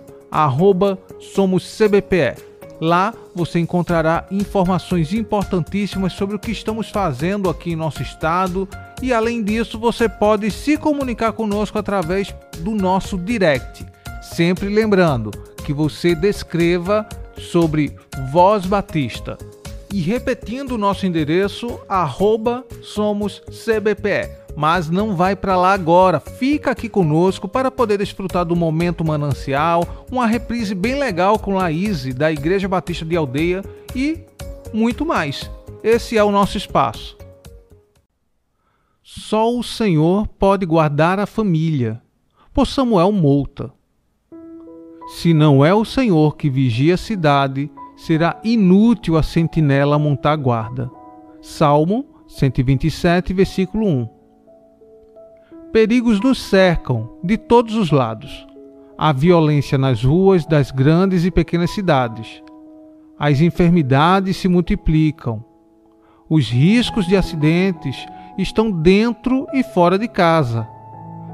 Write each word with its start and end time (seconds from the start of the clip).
@somoscbpe. 1.20 2.55
Lá 2.80 3.14
você 3.34 3.60
encontrará 3.60 4.26
informações 4.30 5.14
importantíssimas 5.14 6.14
sobre 6.14 6.36
o 6.36 6.40
que 6.40 6.52
estamos 6.52 6.90
fazendo 6.90 7.50
aqui 7.50 7.72
em 7.72 7.76
nosso 7.76 8.02
estado 8.02 8.68
e 9.02 9.14
além 9.14 9.44
disso 9.44 9.80
você 9.80 10.10
pode 10.10 10.52
se 10.52 10.78
comunicar 10.78 11.32
conosco 11.34 11.78
através 11.78 12.34
do 12.60 12.72
nosso 12.72 13.18
direct. 13.18 13.86
Sempre 14.22 14.70
lembrando 14.70 15.32
que 15.64 15.74
você 15.74 16.14
descreva 16.14 17.08
sobre 17.38 17.96
Voz 18.32 18.66
Batista. 18.66 19.38
E 19.94 20.02
repetindo 20.02 20.72
o 20.72 20.78
nosso 20.78 21.06
endereço, 21.06 21.80
arroba 21.88 22.66
somos 22.82 23.42
CBPE 23.50 24.45
mas 24.56 24.90
não 24.90 25.16
vai 25.16 25.36
para 25.36 25.58
lá 25.58 25.74
agora. 25.74 26.20
Fica 26.20 26.72
aqui 26.72 26.88
conosco 26.88 27.48
para 27.48 27.70
poder 27.70 27.98
desfrutar 27.98 28.46
do 28.46 28.56
momento 28.56 29.04
manancial, 29.04 30.06
uma 30.12 30.26
reprise 30.26 30.74
bem 30.74 30.98
legal 30.98 31.38
com 31.38 31.56
Laís 31.56 32.14
da 32.14 32.32
Igreja 32.32 32.68
Batista 32.68 33.06
de 33.06 33.16
Aldeia 33.16 33.64
e 33.96 34.20
muito 34.74 35.06
mais. 35.06 35.50
Esse 35.84 36.18
é 36.18 36.24
o 36.24 36.32
nosso 36.32 36.58
espaço. 36.58 37.18
Só 39.04 39.56
o 39.56 39.62
Senhor 39.62 40.28
pode 40.28 40.66
guardar 40.66 41.20
a 41.20 41.26
família, 41.26 42.02
por 42.54 42.66
Samuel 42.66 43.12
Mouta. 43.12 43.72
Se 45.08 45.34
não 45.34 45.64
é 45.64 45.74
o 45.74 45.86
Senhor 45.86 46.36
que 46.36 46.50
vigia 46.50 46.96
a 46.96 46.98
cidade, 46.98 47.70
será 47.96 48.40
inútil 48.44 49.16
a 49.16 49.22
sentinela 49.22 50.00
montar 50.00 50.36
guarda. 50.36 50.90
Salmo 51.42 52.06
127, 52.28 53.32
versículo 53.34 53.88
1. 53.88 54.15
Perigos 55.76 56.22
nos 56.22 56.42
cercam 56.42 57.10
de 57.22 57.36
todos 57.36 57.76
os 57.76 57.92
lados. 57.92 58.48
Há 58.98 59.12
violência 59.12 59.78
nas 59.78 60.06
ruas 60.06 60.46
das 60.46 60.72
grandes 60.72 61.26
e 61.26 61.32
pequenas 61.32 61.72
cidades. 61.72 62.42
As 63.20 63.42
enfermidades 63.42 64.38
se 64.38 64.48
multiplicam. 64.48 65.44
Os 66.30 66.50
riscos 66.50 67.06
de 67.06 67.18
acidentes 67.18 67.98
estão 68.38 68.72
dentro 68.72 69.46
e 69.54 69.64
fora 69.64 70.00
de 70.00 70.08
casa. 70.08 70.66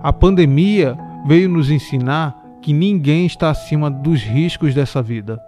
A 0.02 0.12
pandemia 0.12 0.97
veio 1.28 1.47
nos 1.47 1.69
ensinar 1.69 2.35
que 2.63 2.73
ninguém 2.73 3.28
está 3.28 3.52
acima 3.52 3.91
dos 3.91 4.23
riscos 4.23 4.73
dessa 4.73 5.03
vida. 5.03 5.40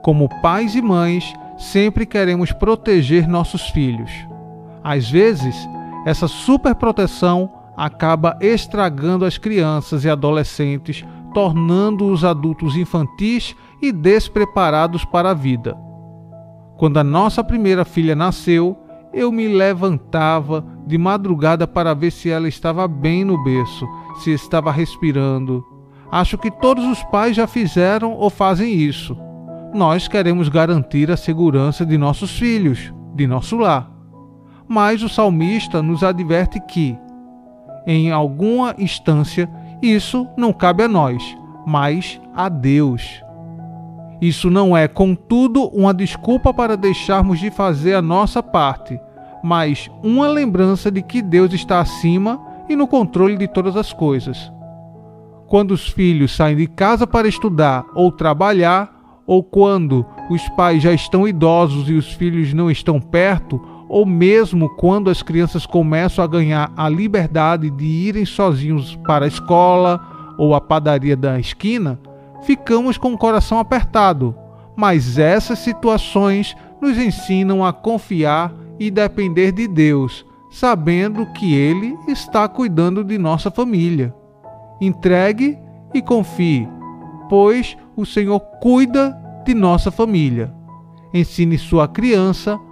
Como 0.00 0.28
pais 0.40 0.76
e 0.76 0.80
mães, 0.80 1.34
sempre 1.58 2.06
queremos 2.06 2.52
proteger 2.52 3.26
nossos 3.26 3.68
filhos. 3.70 4.12
Às 4.80 5.10
vezes, 5.10 5.56
essa 6.06 6.28
superproteção 6.28 7.61
acaba 7.76 8.36
estragando 8.40 9.24
as 9.24 9.38
crianças 9.38 10.04
e 10.04 10.10
adolescentes, 10.10 11.04
tornando-os 11.32 12.24
adultos 12.24 12.76
infantis 12.76 13.56
e 13.80 13.90
despreparados 13.90 15.04
para 15.04 15.30
a 15.30 15.34
vida. 15.34 15.76
Quando 16.76 16.98
a 16.98 17.04
nossa 17.04 17.42
primeira 17.42 17.84
filha 17.84 18.14
nasceu, 18.14 18.76
eu 19.12 19.30
me 19.30 19.46
levantava 19.46 20.64
de 20.86 20.96
madrugada 20.96 21.66
para 21.66 21.94
ver 21.94 22.10
se 22.10 22.30
ela 22.30 22.48
estava 22.48 22.88
bem 22.88 23.24
no 23.24 23.42
berço, 23.42 23.86
se 24.22 24.32
estava 24.32 24.72
respirando. 24.72 25.64
Acho 26.10 26.36
que 26.36 26.50
todos 26.50 26.84
os 26.84 27.02
pais 27.04 27.36
já 27.36 27.46
fizeram 27.46 28.12
ou 28.12 28.28
fazem 28.30 28.74
isso. 28.74 29.16
Nós 29.74 30.08
queremos 30.08 30.48
garantir 30.48 31.10
a 31.10 31.16
segurança 31.16 31.86
de 31.86 31.96
nossos 31.96 32.38
filhos, 32.38 32.92
de 33.14 33.26
nosso 33.26 33.56
lar. 33.56 33.90
Mas 34.68 35.02
o 35.02 35.08
salmista 35.08 35.82
nos 35.82 36.02
adverte 36.02 36.60
que, 36.60 36.96
em 37.86 38.10
alguma 38.10 38.74
instância, 38.78 39.48
isso 39.80 40.26
não 40.36 40.52
cabe 40.52 40.82
a 40.82 40.88
nós, 40.88 41.36
mas 41.66 42.20
a 42.34 42.48
Deus. 42.48 43.22
Isso 44.20 44.48
não 44.50 44.76
é, 44.76 44.86
contudo, 44.86 45.64
uma 45.70 45.92
desculpa 45.92 46.54
para 46.54 46.76
deixarmos 46.76 47.40
de 47.40 47.50
fazer 47.50 47.94
a 47.94 48.02
nossa 48.02 48.42
parte, 48.42 49.00
mas 49.42 49.90
uma 50.02 50.28
lembrança 50.28 50.90
de 50.90 51.02
que 51.02 51.20
Deus 51.20 51.52
está 51.52 51.80
acima 51.80 52.40
e 52.68 52.76
no 52.76 52.86
controle 52.86 53.36
de 53.36 53.48
todas 53.48 53.76
as 53.76 53.92
coisas. 53.92 54.52
Quando 55.48 55.72
os 55.72 55.88
filhos 55.88 56.34
saem 56.36 56.56
de 56.56 56.66
casa 56.68 57.06
para 57.06 57.26
estudar 57.26 57.84
ou 57.94 58.12
trabalhar, 58.12 59.02
ou 59.26 59.42
quando 59.42 60.06
os 60.30 60.48
pais 60.50 60.82
já 60.82 60.92
estão 60.92 61.26
idosos 61.26 61.88
e 61.88 61.94
os 61.94 62.12
filhos 62.12 62.54
não 62.54 62.70
estão 62.70 63.00
perto, 63.00 63.60
ou 63.92 64.06
mesmo 64.06 64.70
quando 64.70 65.10
as 65.10 65.22
crianças 65.22 65.66
começam 65.66 66.24
a 66.24 66.26
ganhar 66.26 66.72
a 66.74 66.88
liberdade 66.88 67.68
de 67.68 67.84
irem 67.84 68.24
sozinhos 68.24 68.96
para 69.06 69.26
a 69.26 69.28
escola 69.28 70.00
ou 70.38 70.54
a 70.54 70.62
padaria 70.62 71.14
da 71.14 71.38
esquina, 71.38 72.00
ficamos 72.42 72.96
com 72.96 73.12
o 73.12 73.18
coração 73.18 73.58
apertado. 73.58 74.34
Mas 74.74 75.18
essas 75.18 75.58
situações 75.58 76.56
nos 76.80 76.96
ensinam 76.96 77.62
a 77.62 77.70
confiar 77.70 78.50
e 78.80 78.90
depender 78.90 79.52
de 79.52 79.68
Deus, 79.68 80.24
sabendo 80.50 81.26
que 81.34 81.54
Ele 81.54 81.94
está 82.08 82.48
cuidando 82.48 83.04
de 83.04 83.18
nossa 83.18 83.50
família. 83.50 84.14
Entregue 84.80 85.58
e 85.92 86.00
confie, 86.00 86.66
pois 87.28 87.76
o 87.94 88.06
Senhor 88.06 88.40
cuida 88.62 89.14
de 89.44 89.52
nossa 89.52 89.90
família. 89.90 90.50
Ensine 91.12 91.58
sua 91.58 91.86
criança 91.86 92.54
a 92.54 92.71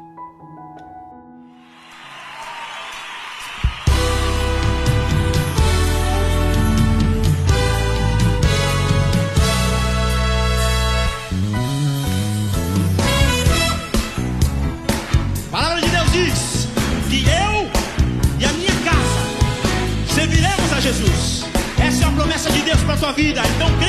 De 22.51 22.61
Deus 22.63 22.81
para 22.83 22.97
tua 22.97 23.11
vida. 23.13 23.41
Então 23.55 23.80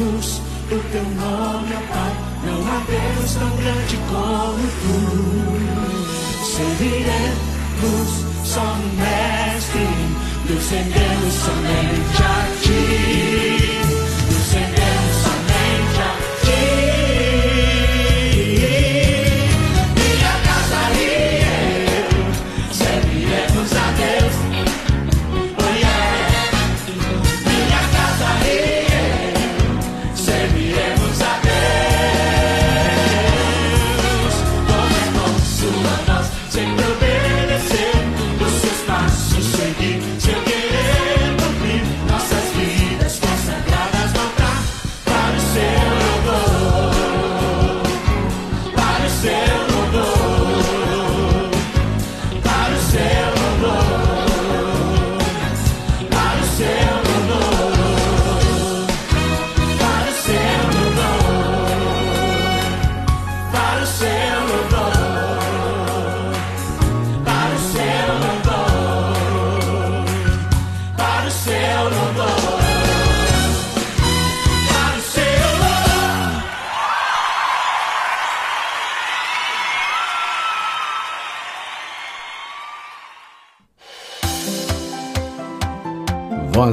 Bendiremos 0.00 0.40
o 0.70 0.78
teu 0.90 1.04
nome, 1.04 1.74
ó 1.74 1.80
Pai. 1.92 2.12
Não 2.44 2.58
há 2.66 2.82
Deus 2.88 3.34
tão 3.34 3.50
grande 3.56 3.98
como 4.08 4.66
tu. 4.80 4.96
Serviremos 6.46 8.08
só 8.44 8.64
no 8.64 8.88
Mestre, 8.94 9.86
nos 10.48 10.70
rendemos 10.70 11.34
somente 11.34 12.22
a 12.22 12.24
ti. 12.62 13.69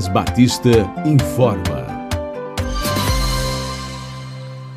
Batista 0.08 0.70
informa. 1.06 1.86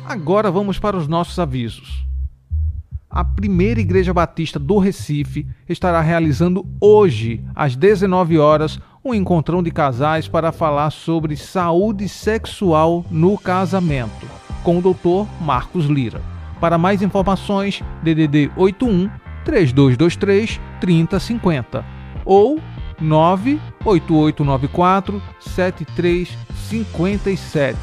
Agora 0.05 0.51
vamos 0.51 0.77
para 0.77 0.97
os 0.97 1.07
nossos 1.07 1.39
avisos. 1.39 2.05
A 3.09 3.23
primeira 3.23 3.79
Igreja 3.79 4.13
Batista 4.13 4.59
do 4.59 4.77
Recife 4.77 5.47
estará 5.67 6.01
realizando 6.01 6.65
hoje, 6.79 7.43
às 7.55 7.75
19 7.75 8.37
horas, 8.37 8.79
um 9.03 9.13
encontrão 9.13 9.63
de 9.63 9.71
casais 9.71 10.27
para 10.27 10.51
falar 10.51 10.91
sobre 10.91 11.37
saúde 11.37 12.09
sexual 12.09 13.05
no 13.09 13.37
casamento, 13.37 14.27
com 14.63 14.79
o 14.79 14.81
Dr. 14.81 15.29
Marcos 15.41 15.85
Lira. 15.85 16.21
Para 16.59 16.77
mais 16.77 17.01
informações, 17.01 17.81
DDD 18.03 18.51
81 18.57 19.09
3223 19.45 20.59
3050 20.79 21.85
ou 22.25 22.59
98894 23.83 25.21
7357. 25.39 27.77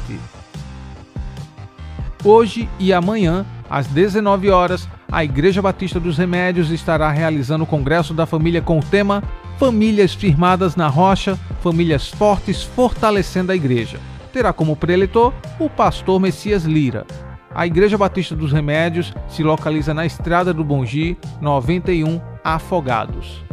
Hoje 2.23 2.69
e 2.77 2.91
amanhã, 2.91 3.45
às 3.69 3.87
19 3.87 4.49
horas, 4.49 4.89
a 5.11 5.23
Igreja 5.23 5.61
Batista 5.61 5.99
dos 5.99 6.17
Remédios 6.17 6.69
estará 6.69 7.09
realizando 7.09 7.63
o 7.63 7.67
Congresso 7.67 8.13
da 8.13 8.25
Família 8.25 8.61
com 8.61 8.79
o 8.79 8.83
tema 8.83 9.23
Famílias 9.57 10.13
Firmadas 10.13 10.75
na 10.75 10.87
Rocha, 10.87 11.37
Famílias 11.61 12.09
Fortes 12.09 12.63
Fortalecendo 12.63 13.51
a 13.51 13.55
Igreja. 13.55 13.99
Terá 14.31 14.53
como 14.53 14.75
preletor 14.75 15.33
o 15.59 15.69
pastor 15.69 16.19
Messias 16.19 16.65
Lira. 16.65 17.05
A 17.53 17.65
Igreja 17.65 17.97
Batista 17.97 18.35
dos 18.35 18.51
Remédios 18.51 19.13
se 19.27 19.43
localiza 19.43 19.93
na 19.93 20.05
Estrada 20.05 20.53
do 20.53 20.63
Bongi, 20.63 21.17
91 21.41 22.21
Afogados. 22.43 23.48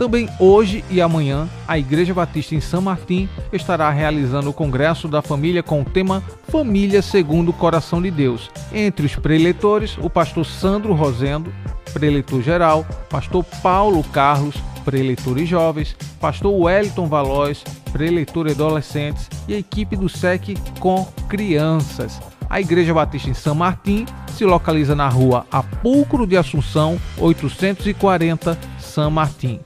Também 0.00 0.30
hoje 0.38 0.82
e 0.88 0.98
amanhã, 0.98 1.46
a 1.68 1.78
Igreja 1.78 2.14
Batista 2.14 2.54
em 2.54 2.60
São 2.60 2.80
Martim 2.80 3.28
estará 3.52 3.90
realizando 3.90 4.48
o 4.48 4.52
Congresso 4.54 5.06
da 5.06 5.20
Família 5.20 5.62
com 5.62 5.82
o 5.82 5.84
tema 5.84 6.22
Família 6.48 7.02
segundo 7.02 7.50
o 7.50 7.52
Coração 7.52 8.00
de 8.00 8.10
Deus. 8.10 8.50
Entre 8.72 9.04
os 9.04 9.14
preletores, 9.14 9.98
o 9.98 10.08
pastor 10.08 10.46
Sandro 10.46 10.94
Rosendo, 10.94 11.52
preletor 11.92 12.40
geral, 12.40 12.86
pastor 13.10 13.44
Paulo 13.62 14.02
Carlos, 14.04 14.54
preletor 14.86 15.36
e 15.36 15.44
jovens, 15.44 15.94
pastor 16.18 16.50
Wellington 16.50 17.06
Valois, 17.06 17.62
preletor 17.92 18.46
e 18.46 18.52
adolescentes 18.52 19.28
e 19.46 19.52
a 19.52 19.58
equipe 19.58 19.96
do 19.96 20.08
SEC 20.08 20.56
com 20.78 21.04
crianças. 21.28 22.18
A 22.48 22.58
Igreja 22.58 22.94
Batista 22.94 23.28
em 23.28 23.34
São 23.34 23.54
Martim 23.54 24.06
se 24.34 24.46
localiza 24.46 24.96
na 24.96 25.10
rua 25.10 25.44
Apulcro 25.52 26.26
de 26.26 26.38
Assunção, 26.38 26.98
840, 27.18 28.58
São 28.78 29.10
Martim. 29.10 29.60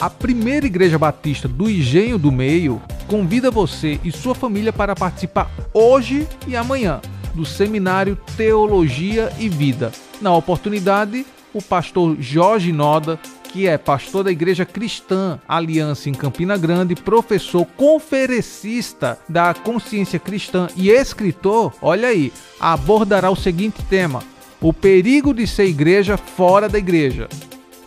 A 0.00 0.08
primeira 0.08 0.64
Igreja 0.64 0.98
Batista 0.98 1.46
do 1.46 1.68
Engenho 1.68 2.16
do 2.16 2.32
Meio 2.32 2.80
convida 3.06 3.50
você 3.50 4.00
e 4.02 4.10
sua 4.10 4.34
família 4.34 4.72
para 4.72 4.96
participar 4.96 5.50
hoje 5.74 6.26
e 6.48 6.56
amanhã 6.56 7.02
do 7.34 7.44
seminário 7.44 8.16
Teologia 8.34 9.30
e 9.38 9.46
Vida. 9.46 9.92
Na 10.18 10.34
oportunidade, 10.34 11.26
o 11.52 11.60
pastor 11.60 12.16
Jorge 12.18 12.72
Noda, 12.72 13.20
que 13.52 13.68
é 13.68 13.76
pastor 13.76 14.24
da 14.24 14.32
Igreja 14.32 14.64
Cristã 14.64 15.38
Aliança 15.46 16.08
em 16.08 16.14
Campina 16.14 16.56
Grande, 16.56 16.94
professor 16.94 17.66
conferencista 17.76 19.18
da 19.28 19.52
consciência 19.52 20.18
cristã 20.18 20.68
e 20.76 20.88
escritor, 20.88 21.74
olha 21.82 22.08
aí, 22.08 22.32
abordará 22.58 23.30
o 23.30 23.36
seguinte 23.36 23.82
tema: 23.82 24.22
o 24.62 24.72
perigo 24.72 25.34
de 25.34 25.46
ser 25.46 25.66
igreja 25.66 26.16
fora 26.16 26.70
da 26.70 26.78
igreja 26.78 27.28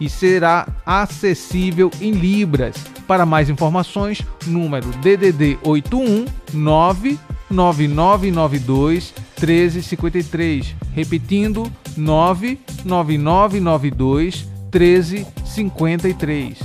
e 0.03 0.10
será 0.10 0.67
acessível 0.86 1.89
em 2.01 2.12
libras. 2.12 2.75
Para 3.07 3.25
mais 3.25 3.50
informações, 3.50 4.22
número 4.45 4.89
DDD 4.98 5.57
81 5.63 6.25
99992 6.53 9.13
1353. 9.39 10.75
Repetindo, 10.93 11.72
99992 11.95 14.45
1353. 14.74 16.60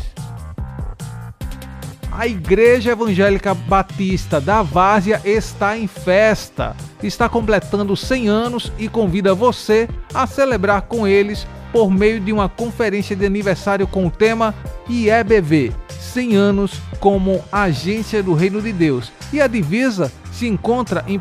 A 2.10 2.26
Igreja 2.26 2.90
Evangélica 2.90 3.54
Batista 3.54 4.40
da 4.40 4.62
Várzea 4.62 5.22
está 5.24 5.78
em 5.78 5.86
festa. 5.86 6.74
Está 7.00 7.28
completando 7.28 7.96
100 7.96 8.26
anos 8.26 8.72
e 8.76 8.88
convida 8.88 9.32
você 9.32 9.88
a 10.12 10.26
celebrar 10.26 10.82
com 10.82 11.06
eles 11.06 11.46
por 11.78 11.92
meio 11.92 12.18
de 12.18 12.32
uma 12.32 12.48
conferência 12.48 13.14
de 13.14 13.24
aniversário 13.24 13.86
com 13.86 14.04
o 14.04 14.10
tema 14.10 14.52
IEBV 14.88 15.72
100 15.88 16.34
anos 16.34 16.80
como 16.98 17.40
agência 17.52 18.20
do 18.20 18.34
Reino 18.34 18.60
de 18.60 18.72
Deus. 18.72 19.12
E 19.32 19.40
a 19.40 19.46
divisa 19.46 20.10
se 20.32 20.48
encontra 20.48 21.04
em 21.06 21.16
1 21.16 21.20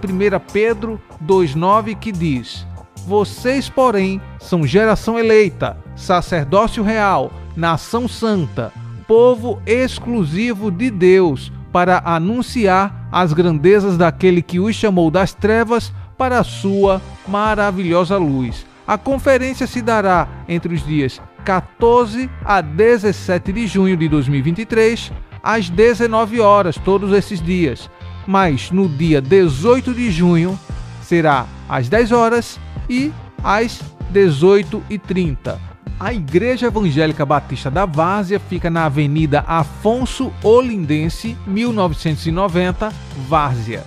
Pedro 0.51 0.99
2,9 1.23 1.95
que 1.99 2.11
diz: 2.11 2.65
Vocês, 3.05 3.69
porém, 3.69 4.19
são 4.39 4.65
geração 4.65 5.19
eleita, 5.19 5.77
sacerdócio 5.95 6.81
real, 6.81 7.31
nação 7.55 8.07
santa, 8.07 8.73
povo 9.07 9.61
exclusivo 9.63 10.71
de 10.71 10.89
Deus, 10.89 11.51
para 11.71 12.01
anunciar 12.03 13.07
as 13.11 13.31
grandezas 13.31 13.95
daquele 13.95 14.41
que 14.41 14.59
os 14.59 14.75
chamou 14.75 15.11
das 15.11 15.35
trevas 15.35 15.93
para 16.17 16.39
a 16.39 16.43
sua 16.43 16.99
maravilhosa 17.27 18.17
luz. 18.17 18.65
A 18.87 18.97
conferência 18.97 19.67
se 19.67 19.81
dará 19.81 20.29
entre 20.47 20.73
os 20.73 20.85
dias 20.85 21.21
14 21.43 22.29
a 22.43 22.61
17 22.61 23.51
de 23.51 23.67
junho 23.67 23.97
de 23.97 24.07
2023, 24.07 25.11
às 25.43 25.69
19 25.69 26.39
horas, 26.39 26.77
todos 26.77 27.11
esses 27.11 27.41
dias. 27.41 27.89
Mas 28.25 28.71
no 28.71 28.87
dia 28.87 29.21
18 29.21 29.93
de 29.93 30.09
junho 30.09 30.57
será 31.01 31.45
às 31.67 31.89
10 31.89 32.11
horas 32.13 32.59
e 32.89 33.11
às 33.43 33.81
18h30. 34.13 35.57
A 35.99 36.13
Igreja 36.13 36.67
Evangélica 36.67 37.25
Batista 37.25 37.71
da 37.71 37.85
Várzea 37.85 38.39
fica 38.39 38.69
na 38.69 38.85
Avenida 38.85 39.43
Afonso 39.47 40.31
Olindense, 40.43 41.35
1990, 41.45 42.93
Várzea. 43.27 43.83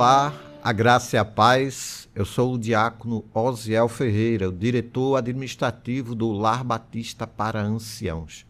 Olá, 0.00 0.32
a 0.64 0.72
graça 0.72 1.14
e 1.14 1.18
a 1.18 1.24
paz. 1.26 2.08
Eu 2.14 2.24
sou 2.24 2.54
o 2.54 2.58
diácono 2.58 3.22
Osiel 3.34 3.86
Ferreira, 3.86 4.48
o 4.48 4.52
diretor 4.52 5.16
administrativo 5.16 6.14
do 6.14 6.32
Lar 6.32 6.64
Batista 6.64 7.26
para 7.26 7.60
Anciãos. 7.60 8.46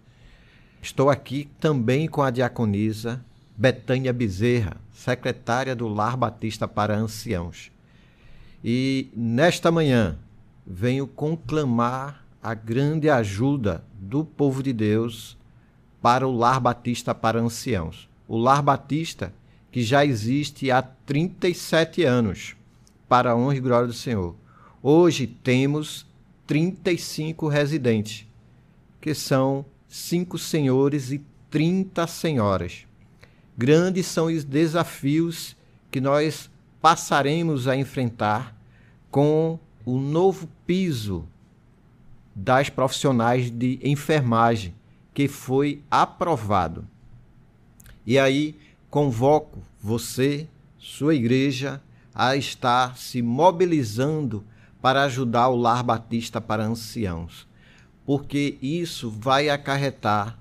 Estou 0.80 1.10
aqui 1.10 1.50
também 1.58 2.06
com 2.06 2.22
a 2.22 2.30
diaconisa 2.30 3.20
Betânia 3.56 4.12
Bezerra, 4.12 4.76
secretária 4.92 5.74
do 5.74 5.88
Lar 5.88 6.16
Batista 6.16 6.68
para 6.68 6.96
Anciãos. 6.96 7.72
E 8.62 9.10
nesta 9.12 9.72
manhã 9.72 10.16
venho 10.64 11.04
conclamar 11.04 12.24
a 12.40 12.54
grande 12.54 13.10
ajuda 13.10 13.82
do 13.94 14.24
povo 14.24 14.62
de 14.62 14.72
Deus 14.72 15.36
para 16.00 16.28
o 16.28 16.32
Lar 16.32 16.60
Batista 16.60 17.12
para 17.12 17.40
Anciãos. 17.40 18.08
O 18.28 18.38
Lar 18.38 18.62
Batista 18.62 19.34
que 19.70 19.82
já 19.82 20.04
existe 20.04 20.70
há 20.70 20.82
37 20.82 22.02
anos, 22.04 22.56
para 23.08 23.32
a 23.32 23.36
honra 23.36 23.56
e 23.56 23.60
glória 23.60 23.86
do 23.86 23.92
Senhor. 23.92 24.34
Hoje 24.82 25.26
temos 25.26 26.06
35 26.46 27.48
residentes, 27.48 28.26
que 29.00 29.14
são 29.14 29.64
cinco 29.88 30.38
senhores 30.38 31.10
e 31.10 31.20
30 31.50 32.06
senhoras. 32.06 32.86
Grandes 33.56 34.06
são 34.06 34.26
os 34.26 34.44
desafios 34.44 35.56
que 35.90 36.00
nós 36.00 36.48
passaremos 36.80 37.68
a 37.68 37.76
enfrentar 37.76 38.56
com 39.10 39.58
o 39.84 39.98
novo 39.98 40.48
piso 40.66 41.26
das 42.34 42.70
profissionais 42.70 43.50
de 43.50 43.78
enfermagem 43.82 44.74
que 45.12 45.28
foi 45.28 45.82
aprovado. 45.90 46.86
E 48.06 48.18
aí 48.18 48.56
convoco 48.90 49.62
você, 49.80 50.48
sua 50.76 51.14
igreja, 51.14 51.80
a 52.12 52.36
estar 52.36 52.98
se 52.98 53.22
mobilizando 53.22 54.44
para 54.82 55.04
ajudar 55.04 55.48
o 55.48 55.56
Lar 55.56 55.82
Batista 55.82 56.40
para 56.40 56.64
anciãos, 56.64 57.46
porque 58.04 58.58
isso 58.60 59.08
vai 59.08 59.48
acarretar 59.48 60.38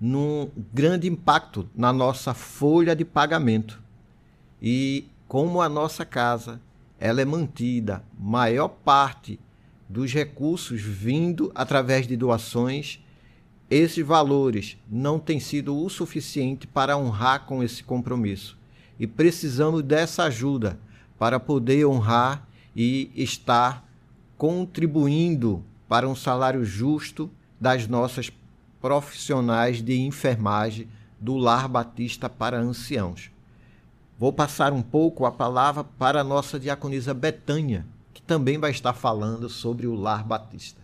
num 0.00 0.48
grande 0.72 1.08
impacto 1.08 1.68
na 1.74 1.92
nossa 1.92 2.32
folha 2.32 2.94
de 2.94 3.04
pagamento. 3.04 3.82
E 4.62 5.06
como 5.26 5.60
a 5.60 5.68
nossa 5.68 6.04
casa 6.04 6.60
ela 7.00 7.20
é 7.20 7.24
mantida, 7.24 8.04
maior 8.18 8.68
parte 8.68 9.40
dos 9.88 10.12
recursos 10.12 10.80
vindo 10.80 11.50
através 11.54 12.06
de 12.06 12.16
doações, 12.16 13.00
esses 13.70 14.04
valores 14.04 14.78
não 14.88 15.18
têm 15.18 15.38
sido 15.38 15.76
o 15.76 15.88
suficiente 15.90 16.66
para 16.66 16.96
honrar 16.96 17.44
com 17.44 17.62
esse 17.62 17.84
compromisso. 17.84 18.56
E 18.98 19.06
precisamos 19.06 19.82
dessa 19.82 20.24
ajuda 20.24 20.78
para 21.18 21.38
poder 21.38 21.86
honrar 21.86 22.48
e 22.74 23.10
estar 23.14 23.86
contribuindo 24.36 25.62
para 25.88 26.08
um 26.08 26.14
salário 26.14 26.64
justo 26.64 27.30
das 27.60 27.86
nossas 27.86 28.30
profissionais 28.80 29.82
de 29.82 30.00
enfermagem 30.00 30.88
do 31.20 31.36
Lar 31.36 31.68
Batista 31.68 32.28
para 32.28 32.58
Anciãos. 32.58 33.30
Vou 34.18 34.32
passar 34.32 34.72
um 34.72 34.82
pouco 34.82 35.26
a 35.26 35.32
palavra 35.32 35.84
para 35.84 36.20
a 36.20 36.24
nossa 36.24 36.58
diaconisa 36.58 37.12
Betânia, 37.12 37.84
que 38.14 38.22
também 38.22 38.58
vai 38.58 38.70
estar 38.70 38.92
falando 38.92 39.48
sobre 39.48 39.86
o 39.86 39.94
Lar 39.94 40.24
Batista. 40.24 40.80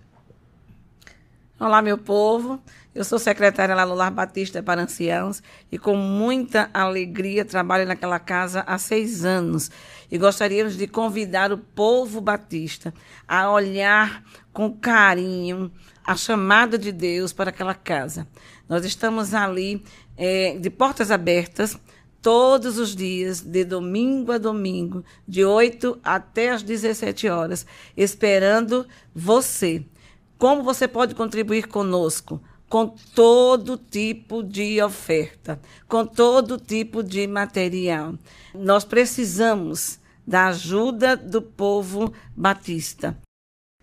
Olá, 1.57 1.81
meu 1.81 1.97
povo. 1.97 2.61
Eu 2.93 3.05
sou 3.05 3.17
secretária 3.17 3.77
lá 3.77 3.87
no 3.87 3.95
Lar 3.95 4.11
Batista 4.11 4.61
para 4.61 4.83
Anciãos 4.83 5.41
e 5.71 5.79
com 5.79 5.97
muita 5.97 6.69
alegria 6.75 7.45
trabalho 7.45 7.87
naquela 7.87 8.19
casa 8.19 8.65
há 8.67 8.77
seis 8.77 9.25
anos. 9.25 9.71
E 10.11 10.19
gostaríamos 10.19 10.77
de 10.77 10.89
convidar 10.89 11.53
o 11.53 11.59
povo 11.59 12.21
batista 12.21 12.93
a 13.27 13.49
olhar 13.53 14.25
com 14.53 14.73
carinho 14.73 15.71
a 16.05 16.17
chamada 16.17 16.77
de 16.77 16.91
Deus 16.91 17.33
para 17.33 17.51
aquela 17.51 17.75
casa. 17.75 18.27
Nós 18.69 18.85
estamos 18.85 19.33
ali 19.33 19.85
é, 20.17 20.59
de 20.59 20.71
portas 20.71 21.13
abertas 21.13 21.79
todos 22.21 22.79
os 22.79 22.97
dias, 22.97 23.41
de 23.41 23.65
domingo 23.65 24.33
a 24.33 24.39
domingo, 24.39 25.05
de 25.27 25.45
8 25.45 26.01
até 26.03 26.51
as 26.51 26.65
17 26.65 27.29
horas, 27.29 27.65
esperando 27.97 28.85
você. 29.15 29.85
Como 30.39 30.63
você 30.63 30.89
pode 30.89 31.15
contribuir 31.15 31.69
conosco? 31.69 32.41
Com 32.69 32.89
todo 33.15 33.77
tipo 33.77 34.43
de 34.43 34.83
oferta, 34.83 35.61
com 35.87 36.05
todo 36.05 36.59
tipo 36.59 37.03
de 37.03 37.27
material. 37.27 38.15
Nós 38.55 38.85
precisamos 38.85 39.99
da 40.27 40.47
ajuda 40.47 41.17
do 41.17 41.41
povo 41.41 42.13
batista 42.35 43.17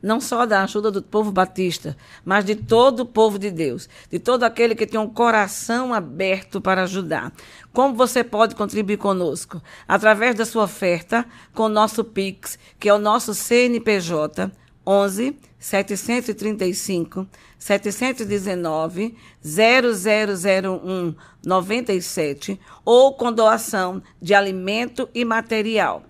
não 0.02 0.20
só 0.20 0.46
da 0.46 0.64
ajuda 0.64 0.90
do 0.90 1.04
povo 1.04 1.32
batista, 1.32 1.96
mas 2.26 2.44
de 2.44 2.56
todo 2.56 3.02
o 3.02 3.06
povo 3.06 3.38
de 3.38 3.52
Deus, 3.52 3.88
de 4.10 4.18
todo 4.18 4.44
aquele 4.44 4.74
que 4.74 4.88
tem 4.88 5.00
um 5.00 5.08
coração 5.08 5.94
aberto 5.94 6.60
para 6.60 6.84
ajudar. 6.84 7.32
Como 7.72 7.94
você 7.94 8.24
pode 8.24 8.56
contribuir 8.56 8.98
conosco? 8.98 9.62
Através 9.88 10.36
da 10.36 10.46
sua 10.46 10.64
oferta 10.64 11.26
com 11.54 11.64
o 11.64 11.70
nosso 11.70 12.04
Pix, 12.04 12.58
que 12.80 12.90
é 12.90 12.94
o 12.94 13.00
nosso 13.00 13.34
CNPJ 13.36 14.52
11 14.92 15.38
735 15.58 17.26
719 17.58 19.16
0001 19.42 21.16
97 21.44 22.60
ou 22.84 23.14
com 23.14 23.32
doação 23.32 24.04
de 24.22 24.34
alimento 24.34 25.08
e 25.14 25.24
material. 25.24 26.04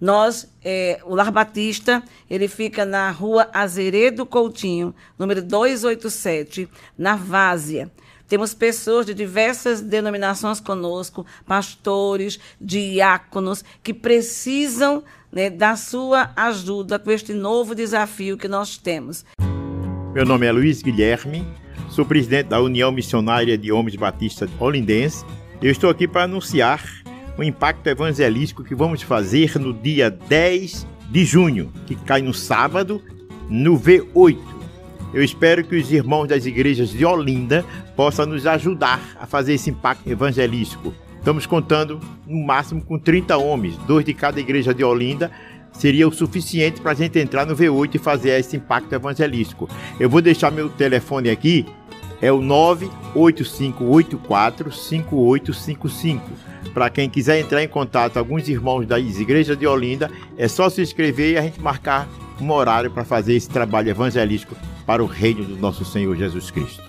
Nós, 0.00 0.48
é, 0.64 1.00
o 1.04 1.16
Lar 1.16 1.32
Batista, 1.32 2.04
ele 2.30 2.46
fica 2.46 2.84
na 2.84 3.10
rua 3.10 3.48
Azeredo 3.52 4.24
Coutinho, 4.24 4.94
número 5.18 5.42
287, 5.42 6.68
na 6.96 7.16
Várzea. 7.16 7.90
Temos 8.28 8.54
pessoas 8.54 9.06
de 9.06 9.14
diversas 9.14 9.80
denominações 9.80 10.60
conosco, 10.60 11.26
pastores, 11.46 12.38
diáconos, 12.60 13.64
que 13.82 13.92
precisam 13.92 15.02
né, 15.32 15.50
da 15.50 15.76
sua 15.76 16.30
ajuda 16.34 16.98
com 16.98 17.10
este 17.10 17.32
novo 17.32 17.74
desafio 17.74 18.36
que 18.36 18.48
nós 18.48 18.76
temos. 18.76 19.24
Meu 20.12 20.24
nome 20.24 20.46
é 20.46 20.52
Luiz 20.52 20.82
Guilherme, 20.82 21.46
sou 21.90 22.04
presidente 22.04 22.48
da 22.48 22.60
União 22.60 22.90
Missionária 22.90 23.56
de 23.56 23.70
Homens 23.70 23.96
Batistas 23.96 24.50
Olindense. 24.58 25.24
Eu 25.60 25.70
estou 25.70 25.90
aqui 25.90 26.08
para 26.08 26.24
anunciar 26.24 26.82
o 27.36 27.42
impacto 27.42 27.86
evangelístico 27.86 28.64
que 28.64 28.74
vamos 28.74 29.02
fazer 29.02 29.58
no 29.58 29.72
dia 29.72 30.10
10 30.10 30.86
de 31.10 31.24
junho, 31.24 31.72
que 31.86 31.94
cai 31.94 32.20
no 32.20 32.34
sábado, 32.34 33.02
no 33.48 33.78
V8. 33.78 34.38
Eu 35.14 35.22
espero 35.22 35.64
que 35.64 35.76
os 35.76 35.90
irmãos 35.90 36.26
das 36.26 36.44
igrejas 36.44 36.90
de 36.90 37.04
Olinda 37.04 37.64
possam 37.96 38.26
nos 38.26 38.46
ajudar 38.46 39.00
a 39.18 39.26
fazer 39.26 39.54
esse 39.54 39.70
impacto 39.70 40.08
evangelístico. 40.08 40.92
Estamos 41.18 41.46
contando 41.46 42.00
no 42.26 42.44
máximo 42.44 42.82
com 42.82 42.98
30 42.98 43.36
homens, 43.36 43.76
dois 43.86 44.04
de 44.04 44.14
cada 44.14 44.40
igreja 44.40 44.72
de 44.72 44.82
Olinda, 44.82 45.30
seria 45.72 46.08
o 46.08 46.12
suficiente 46.12 46.80
para 46.80 46.92
a 46.92 46.94
gente 46.94 47.18
entrar 47.18 47.44
no 47.44 47.54
V8 47.54 47.96
e 47.96 47.98
fazer 47.98 48.38
esse 48.38 48.56
impacto 48.56 48.92
evangelístico. 48.92 49.68
Eu 50.00 50.08
vou 50.08 50.22
deixar 50.22 50.50
meu 50.50 50.68
telefone 50.68 51.30
aqui, 51.30 51.66
é 52.20 52.32
o 52.32 52.40
98584 52.40 54.72
5855 54.72 56.48
para 56.72 56.90
quem 56.90 57.08
quiser 57.08 57.40
entrar 57.40 57.62
em 57.62 57.68
contato, 57.68 58.18
alguns 58.18 58.48
irmãos 58.48 58.86
das 58.86 59.18
igrejas 59.18 59.58
de 59.58 59.66
Olinda, 59.66 60.10
é 60.36 60.46
só 60.46 60.70
se 60.70 60.80
inscrever 60.80 61.32
e 61.32 61.38
a 61.38 61.42
gente 61.42 61.60
marcar 61.60 62.08
um 62.40 62.50
horário 62.52 62.90
para 62.90 63.04
fazer 63.04 63.34
esse 63.34 63.48
trabalho 63.48 63.90
evangelístico 63.90 64.54
para 64.86 65.02
o 65.02 65.06
reino 65.06 65.44
do 65.44 65.56
nosso 65.56 65.84
Senhor 65.84 66.16
Jesus 66.16 66.50
Cristo. 66.50 66.87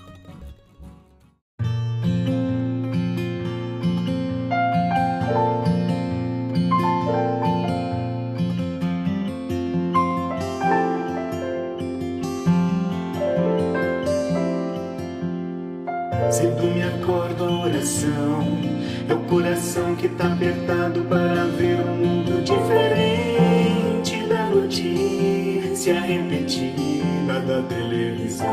Apertado 20.40 21.02
para 21.02 21.44
ver 21.58 21.78
um 21.80 21.96
mundo 21.96 22.42
diferente 22.42 24.26
da 24.26 24.46
notícia 24.46 26.00
repetida 26.00 27.40
da 27.46 27.60
televisão. 27.68 28.48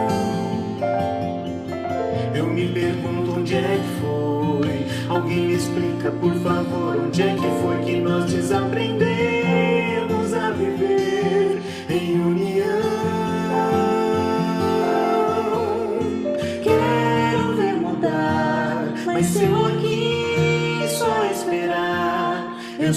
Eu 2.36 2.46
me 2.48 2.68
pergunto 2.68 3.40
onde 3.40 3.56
é 3.56 3.80
que 3.82 3.88
foi. 4.02 4.86
Alguém 5.08 5.48
me 5.48 5.54
explica, 5.54 6.12
por 6.12 6.34
favor, 6.42 6.98
onde 7.06 7.22
é 7.22 7.34
que 7.34 7.50
foi 7.62 7.78
que 7.86 8.02
nós 8.02 8.34
desaprendemos 8.34 10.34
a 10.34 10.52
viver 10.52 10.97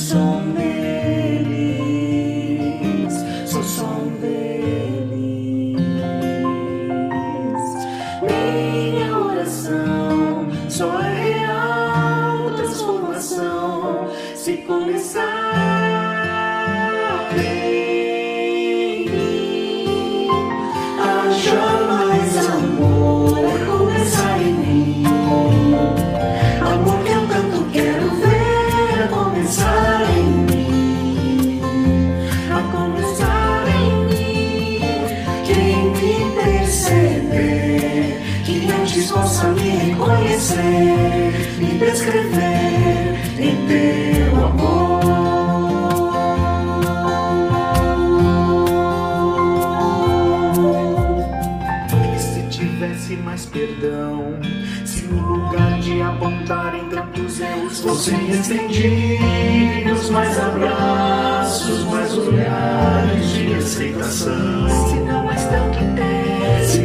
ver 0.01 0.15
mudar, 0.15 1.00
possa 39.21 39.49
me 39.49 39.71
reconhecer, 39.71 41.59
me 41.59 41.79
descrever 41.79 43.19
em 43.39 43.67
teu 43.67 44.47
amor. 44.47 45.01
E 52.15 52.19
se 52.19 52.43
tivesse 52.49 53.17
mais 53.17 53.45
perdão, 53.47 54.39
se 54.87 55.03
no 55.05 55.21
lugar 55.21 55.79
de 55.81 56.01
apontarem 56.01 56.89
tantos 56.89 57.41
erros 57.41 57.81
fossem 57.81 58.31
estendidos 58.31 60.09
mais 60.09 60.39
abraços, 60.39 61.85
mais 61.85 62.17
olhares 62.17 63.29
de 63.29 63.55
aceitação. 63.55 65.10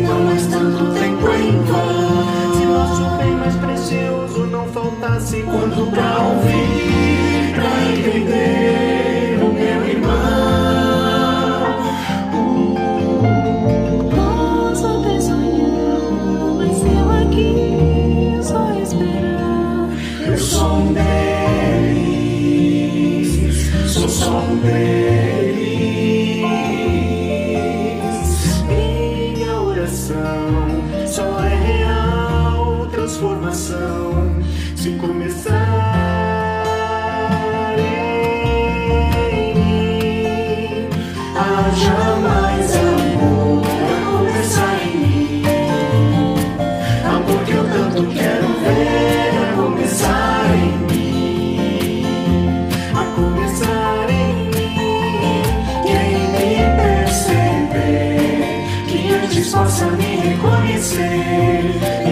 Não 0.06 0.24
mais 0.24 0.46
tanto 0.48 0.94
tempo 0.94 1.28
em 1.30 1.62
vão, 1.63 2.54
se 2.54 2.65
nosso 2.65 3.18
bem 3.18 3.36
mais 3.36 3.56
precioso 3.56 4.46
não 4.48 4.68
faltasse 4.68 5.41
quando 5.44 5.91
pra 5.91 6.20
ouvir, 6.20 6.94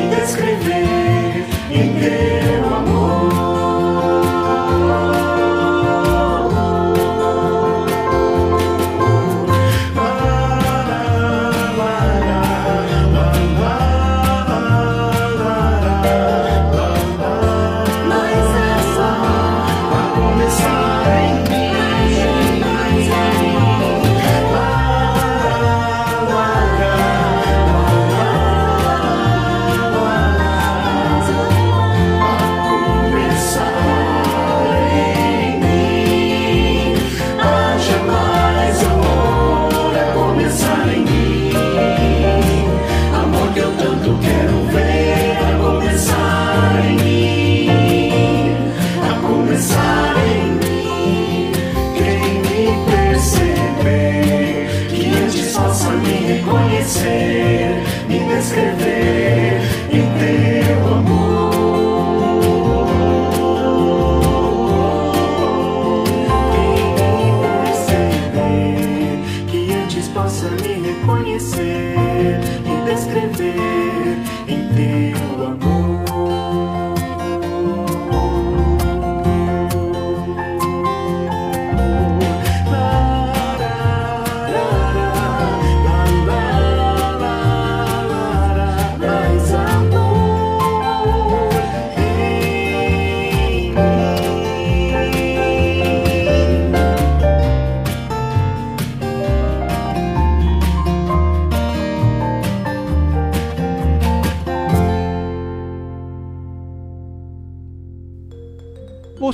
descrever 0.09 1.45
em 1.71 1.93
teu 1.99 2.62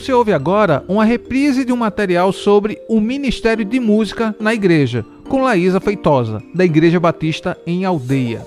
Você 0.09 0.13
ouve 0.13 0.33
agora 0.33 0.83
uma 0.87 1.05
reprise 1.05 1.63
de 1.63 1.71
um 1.71 1.75
material 1.75 2.33
sobre 2.33 2.81
o 2.89 2.99
Ministério 2.99 3.63
de 3.63 3.79
Música 3.79 4.35
na 4.39 4.55
Igreja, 4.55 5.05
com 5.29 5.43
Laísa 5.43 5.79
Feitosa, 5.79 6.41
da 6.51 6.65
Igreja 6.65 6.99
Batista 6.99 7.55
em 7.63 7.85
Aldeia. 7.85 8.43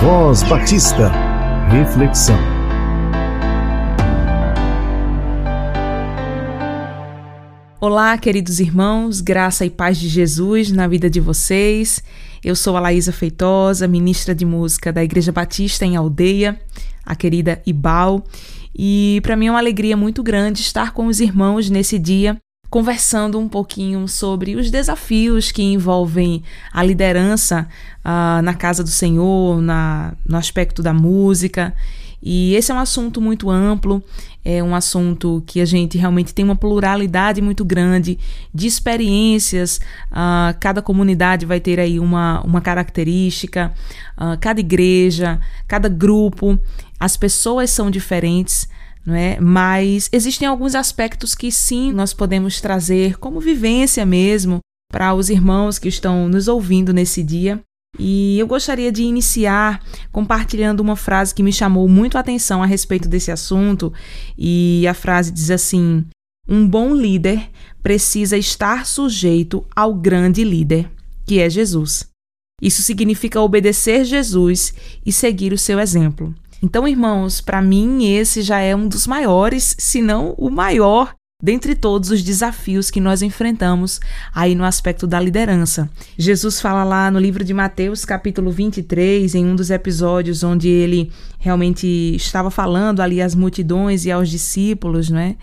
Voz 0.00 0.42
Batista. 0.42 1.12
Reflexão. 1.70 2.36
Olá, 7.80 8.18
queridos 8.18 8.58
irmãos, 8.58 9.20
graça 9.20 9.64
e 9.64 9.70
paz 9.70 9.98
de 9.98 10.08
Jesus 10.08 10.72
na 10.72 10.88
vida 10.88 11.08
de 11.08 11.20
vocês. 11.20 12.02
Eu 12.42 12.56
sou 12.56 12.76
a 12.76 12.80
Laísa 12.80 13.12
Feitosa, 13.12 13.86
ministra 13.86 14.34
de 14.34 14.44
música 14.44 14.92
da 14.92 15.04
Igreja 15.04 15.30
Batista 15.30 15.86
em 15.86 15.94
Aldeia, 15.94 16.60
a 17.08 17.16
querida 17.16 17.62
Ibal. 17.64 18.22
E 18.76 19.20
para 19.22 19.34
mim 19.34 19.46
é 19.46 19.50
uma 19.50 19.58
alegria 19.58 19.96
muito 19.96 20.22
grande 20.22 20.60
estar 20.60 20.92
com 20.92 21.06
os 21.06 21.20
irmãos 21.20 21.70
nesse 21.70 21.98
dia, 21.98 22.36
conversando 22.68 23.38
um 23.38 23.48
pouquinho 23.48 24.06
sobre 24.06 24.54
os 24.54 24.70
desafios 24.70 25.50
que 25.50 25.62
envolvem 25.62 26.42
a 26.70 26.84
liderança 26.84 27.66
ah, 28.04 28.42
na 28.44 28.52
casa 28.52 28.84
do 28.84 28.90
Senhor, 28.90 29.62
na, 29.62 30.12
no 30.28 30.36
aspecto 30.36 30.82
da 30.82 30.92
música. 30.92 31.74
E 32.20 32.54
esse 32.54 32.72
é 32.72 32.74
um 32.74 32.78
assunto 32.78 33.20
muito 33.20 33.48
amplo, 33.48 34.02
é 34.44 34.62
um 34.62 34.74
assunto 34.74 35.42
que 35.46 35.60
a 35.60 35.64
gente 35.64 35.96
realmente 35.96 36.34
tem 36.34 36.44
uma 36.44 36.56
pluralidade 36.56 37.40
muito 37.40 37.64
grande 37.64 38.18
de 38.52 38.66
experiências. 38.66 39.80
ah, 40.10 40.54
cada 40.60 40.82
comunidade 40.82 41.46
vai 41.46 41.60
ter 41.60 41.78
aí 41.78 41.98
uma, 41.98 42.40
uma 42.42 42.60
característica, 42.60 43.72
ah, 44.16 44.36
cada 44.36 44.58
igreja, 44.58 45.40
cada 45.66 45.88
grupo, 45.88 46.58
as 46.98 47.16
pessoas 47.16 47.70
são 47.70 47.90
diferentes. 47.90 48.68
não 49.04 49.14
é? 49.14 49.40
Mas 49.40 50.08
existem 50.12 50.46
alguns 50.46 50.74
aspectos 50.74 51.34
que 51.34 51.50
sim 51.50 51.92
nós 51.92 52.12
podemos 52.12 52.60
trazer 52.60 53.18
como 53.18 53.40
vivência 53.40 54.04
mesmo 54.04 54.60
para 54.90 55.14
os 55.14 55.30
irmãos 55.30 55.78
que 55.78 55.88
estão 55.88 56.28
nos 56.28 56.48
ouvindo 56.48 56.92
nesse 56.92 57.22
dia. 57.22 57.60
E 57.98 58.38
eu 58.38 58.46
gostaria 58.46 58.92
de 58.92 59.02
iniciar 59.02 59.82
compartilhando 60.12 60.80
uma 60.80 60.96
frase 60.96 61.34
que 61.34 61.42
me 61.42 61.52
chamou 61.52 61.88
muito 61.88 62.16
a 62.16 62.20
atenção 62.20 62.62
a 62.62 62.66
respeito 62.66 63.08
desse 63.08 63.30
assunto. 63.30 63.92
E 64.36 64.86
a 64.86 64.94
frase 64.94 65.30
diz 65.30 65.50
assim: 65.50 66.04
Um 66.48 66.66
bom 66.68 66.94
líder 66.94 67.48
precisa 67.82 68.36
estar 68.36 68.84
sujeito 68.84 69.64
ao 69.74 69.94
grande 69.94 70.44
líder, 70.44 70.90
que 71.24 71.38
é 71.38 71.48
Jesus. 71.48 72.06
Isso 72.60 72.82
significa 72.82 73.40
obedecer 73.40 74.04
Jesus 74.04 74.74
e 75.06 75.12
seguir 75.12 75.52
o 75.52 75.58
seu 75.58 75.78
exemplo. 75.78 76.34
Então, 76.62 76.88
irmãos, 76.88 77.40
para 77.40 77.62
mim 77.62 78.06
esse 78.06 78.42
já 78.42 78.58
é 78.58 78.74
um 78.74 78.88
dos 78.88 79.06
maiores, 79.06 79.76
se 79.78 80.02
não 80.02 80.34
o 80.36 80.50
maior, 80.50 81.14
dentre 81.40 81.76
todos 81.76 82.10
os 82.10 82.20
desafios 82.20 82.90
que 82.90 83.00
nós 83.00 83.22
enfrentamos 83.22 84.00
aí 84.34 84.56
no 84.56 84.64
aspecto 84.64 85.06
da 85.06 85.20
liderança. 85.20 85.88
Jesus 86.18 86.60
fala 86.60 86.82
lá 86.82 87.12
no 87.12 87.20
livro 87.20 87.44
de 87.44 87.54
Mateus, 87.54 88.04
capítulo 88.04 88.50
23, 88.50 89.36
em 89.36 89.46
um 89.46 89.54
dos 89.54 89.70
episódios 89.70 90.42
onde 90.42 90.68
ele 90.68 91.12
realmente 91.38 91.86
estava 92.16 92.50
falando 92.50 93.00
ali 93.00 93.22
às 93.22 93.36
multidões 93.36 94.04
e 94.04 94.10
aos 94.10 94.28
discípulos, 94.28 95.10
não 95.10 95.20
é? 95.20 95.36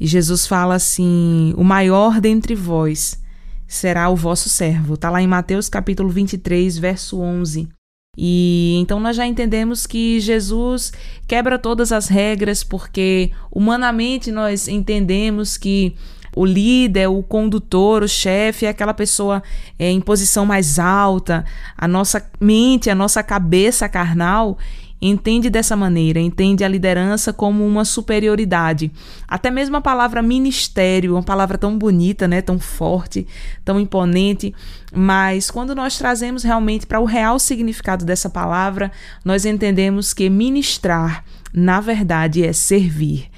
E 0.00 0.06
Jesus 0.06 0.46
fala 0.46 0.74
assim: 0.76 1.52
"O 1.54 1.64
maior 1.64 2.18
dentre 2.18 2.54
vós 2.54 3.22
será 3.68 4.08
o 4.08 4.16
vosso 4.16 4.48
servo". 4.48 4.94
Está 4.94 5.10
lá 5.10 5.20
em 5.20 5.26
Mateus 5.26 5.68
capítulo 5.68 6.08
23, 6.08 6.78
verso 6.78 7.20
11. 7.20 7.75
E 8.16 8.76
então 8.80 8.98
nós 8.98 9.16
já 9.16 9.26
entendemos 9.26 9.86
que 9.86 10.20
Jesus 10.20 10.92
quebra 11.26 11.58
todas 11.58 11.92
as 11.92 12.08
regras, 12.08 12.64
porque 12.64 13.30
humanamente 13.52 14.30
nós 14.32 14.68
entendemos 14.68 15.56
que 15.56 15.94
o 16.36 16.44
líder, 16.44 17.08
o 17.08 17.22
condutor, 17.22 18.02
o 18.02 18.08
chefe 18.08 18.66
é 18.66 18.68
aquela 18.68 18.92
pessoa 18.92 19.42
é, 19.78 19.90
em 19.90 20.00
posição 20.02 20.44
mais 20.44 20.78
alta. 20.78 21.44
A 21.76 21.88
nossa 21.88 22.22
mente, 22.38 22.90
a 22.90 22.94
nossa 22.94 23.22
cabeça 23.22 23.88
carnal 23.88 24.58
entende 25.06 25.48
dessa 25.48 25.76
maneira, 25.76 26.18
entende 26.18 26.64
a 26.64 26.68
liderança 26.68 27.32
como 27.32 27.66
uma 27.66 27.84
superioridade. 27.84 28.90
Até 29.28 29.50
mesmo 29.50 29.76
a 29.76 29.80
palavra 29.80 30.22
ministério, 30.22 31.14
uma 31.14 31.22
palavra 31.22 31.56
tão 31.56 31.78
bonita, 31.78 32.26
né, 32.26 32.42
tão 32.42 32.58
forte, 32.58 33.26
tão 33.64 33.78
imponente, 33.78 34.54
mas 34.92 35.50
quando 35.50 35.74
nós 35.74 35.96
trazemos 35.96 36.42
realmente 36.42 36.86
para 36.86 37.00
o 37.00 37.04
real 37.04 37.38
significado 37.38 38.04
dessa 38.04 38.28
palavra, 38.28 38.90
nós 39.24 39.44
entendemos 39.44 40.12
que 40.12 40.28
ministrar, 40.28 41.24
na 41.52 41.80
verdade, 41.80 42.44
é 42.44 42.52
servir. 42.52 43.28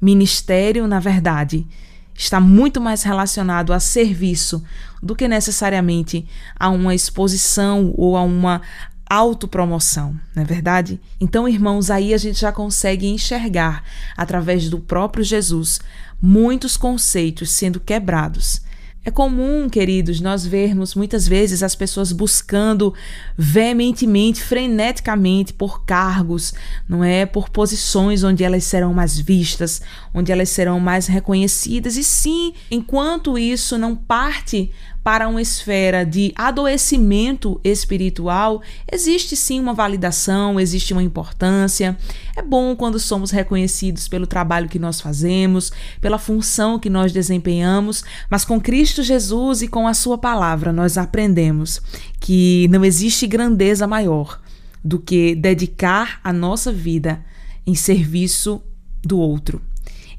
Ministério, 0.00 0.86
na 0.86 1.00
verdade, 1.00 1.66
está 2.14 2.40
muito 2.40 2.80
mais 2.80 3.02
relacionado 3.02 3.72
a 3.72 3.80
serviço 3.80 4.62
do 5.02 5.14
que 5.14 5.28
necessariamente 5.28 6.26
a 6.58 6.68
uma 6.68 6.94
exposição 6.94 7.92
ou 7.96 8.16
a 8.16 8.22
uma 8.22 8.60
autopromoção, 9.08 10.18
não 10.34 10.42
é 10.42 10.46
verdade? 10.46 11.00
Então, 11.20 11.48
irmãos, 11.48 11.90
aí 11.90 12.12
a 12.12 12.18
gente 12.18 12.40
já 12.40 12.52
consegue 12.52 13.06
enxergar, 13.06 13.82
através 14.16 14.68
do 14.68 14.78
próprio 14.78 15.24
Jesus, 15.24 15.80
muitos 16.20 16.76
conceitos 16.76 17.50
sendo 17.50 17.80
quebrados. 17.80 18.62
É 19.08 19.10
comum, 19.10 19.70
queridos, 19.70 20.20
nós 20.20 20.44
vermos 20.44 20.94
muitas 20.94 21.26
vezes 21.26 21.62
as 21.62 21.74
pessoas 21.74 22.12
buscando 22.12 22.92
veementemente, 23.38 24.42
freneticamente 24.42 25.54
por 25.54 25.86
cargos, 25.86 26.52
não 26.86 27.02
é? 27.02 27.24
Por 27.24 27.48
posições 27.48 28.22
onde 28.22 28.44
elas 28.44 28.64
serão 28.64 28.92
mais 28.92 29.18
vistas, 29.18 29.80
onde 30.12 30.30
elas 30.30 30.50
serão 30.50 30.78
mais 30.78 31.06
reconhecidas. 31.06 31.96
E 31.96 32.04
sim, 32.04 32.52
enquanto 32.70 33.38
isso 33.38 33.78
não 33.78 33.96
parte 33.96 34.70
para 35.02 35.28
uma 35.28 35.40
esfera 35.40 36.04
de 36.04 36.32
adoecimento 36.36 37.60
espiritual, 37.64 38.60
existe 38.90 39.34
sim 39.36 39.58
uma 39.58 39.72
validação, 39.72 40.60
existe 40.60 40.92
uma 40.92 41.02
importância. 41.02 41.96
É 42.36 42.42
bom 42.42 42.76
quando 42.76 42.98
somos 42.98 43.30
reconhecidos 43.30 44.06
pelo 44.06 44.26
trabalho 44.26 44.68
que 44.68 44.78
nós 44.78 45.00
fazemos, 45.00 45.72
pela 46.00 46.18
função 46.18 46.78
que 46.78 46.90
nós 46.90 47.12
desempenhamos, 47.12 48.04
mas 48.28 48.44
com 48.44 48.60
Cristo 48.60 49.02
Jesus 49.02 49.62
e 49.62 49.68
com 49.68 49.86
a 49.86 49.94
Sua 49.94 50.18
palavra 50.18 50.72
nós 50.72 50.98
aprendemos 50.98 51.80
que 52.20 52.68
não 52.70 52.84
existe 52.84 53.26
grandeza 53.26 53.86
maior 53.86 54.40
do 54.84 54.98
que 54.98 55.34
dedicar 55.34 56.20
a 56.22 56.32
nossa 56.32 56.72
vida 56.72 57.24
em 57.66 57.74
serviço 57.74 58.62
do 59.02 59.18
outro, 59.18 59.60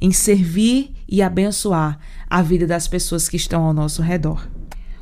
em 0.02 0.12
servir 0.12 0.94
e 1.08 1.22
abençoar 1.22 2.00
a 2.30 2.42
vida 2.42 2.68
das 2.68 2.88
pessoas 2.88 3.28
que 3.28 3.38
estão 3.38 3.63
ao 3.63 3.74
nosso 3.74 4.02
redor. 4.02 4.48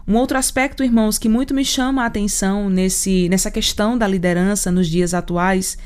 Um 0.08 0.16
outro 0.16 0.38
aspecto, 0.38 0.84
irmãos, 0.84 1.18
que 1.18 1.28
muito 1.28 1.54
me 1.54 1.66
chama 1.66 2.04
a 2.04 2.06
atenção 2.06 2.70
nesse, 2.70 3.28
nessa 3.28 3.52
questão 3.52 3.98
da 3.98 4.08
liderança 4.08 4.72
nos 4.72 4.88
dias 4.88 5.14
atuais 5.14 5.78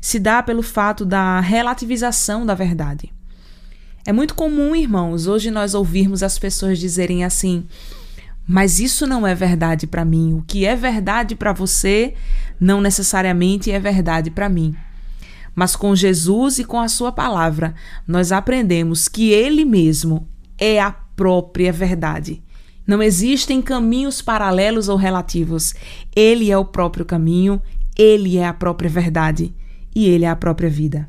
se 0.00 0.18
dá 0.18 0.42
pelo 0.42 0.62
fato 0.62 1.04
da 1.04 1.40
relativização 1.40 2.46
da 2.46 2.54
verdade. 2.54 3.12
É 4.06 4.12
muito 4.12 4.34
comum, 4.34 4.74
irmãos, 4.74 5.26
hoje 5.26 5.50
nós 5.50 5.74
ouvirmos 5.74 6.22
as 6.22 6.38
pessoas 6.38 6.78
dizerem 6.78 7.24
assim: 7.24 7.66
mas 8.46 8.78
isso 8.78 9.06
não 9.06 9.26
é 9.26 9.34
verdade 9.34 9.86
para 9.86 10.04
mim. 10.04 10.34
O 10.34 10.42
que 10.46 10.64
é 10.64 10.76
verdade 10.76 11.34
para 11.34 11.52
você 11.52 12.14
não 12.60 12.80
necessariamente 12.80 13.72
é 13.72 13.80
verdade 13.80 14.30
para 14.30 14.48
mim. 14.48 14.74
Mas 15.54 15.74
com 15.74 15.96
Jesus 15.96 16.58
e 16.58 16.64
com 16.64 16.78
a 16.78 16.88
Sua 16.88 17.10
palavra, 17.10 17.74
nós 18.06 18.30
aprendemos 18.30 19.08
que 19.08 19.30
Ele 19.30 19.64
mesmo 19.64 20.28
é 20.56 20.80
a 20.80 20.92
própria 20.92 21.72
verdade. 21.72 22.42
Não 22.86 23.02
existem 23.02 23.60
caminhos 23.60 24.22
paralelos 24.22 24.88
ou 24.88 24.96
relativos. 24.96 25.74
Ele 26.14 26.50
é 26.50 26.56
o 26.56 26.64
próprio 26.64 27.04
caminho, 27.04 27.60
ele 27.98 28.36
é 28.36 28.46
a 28.46 28.54
própria 28.54 28.88
verdade 28.88 29.54
e 29.94 30.06
ele 30.06 30.24
é 30.24 30.28
a 30.28 30.36
própria 30.36 30.70
vida. 30.70 31.08